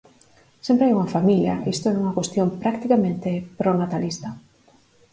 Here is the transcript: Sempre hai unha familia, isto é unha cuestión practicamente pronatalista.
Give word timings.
Sempre 0.65 0.85
hai 0.85 0.93
unha 0.97 1.13
familia, 1.15 1.55
isto 1.73 1.85
é 1.87 1.97
unha 2.01 2.15
cuestión 2.17 2.47
practicamente 2.63 3.29
pronatalista. 3.59 4.29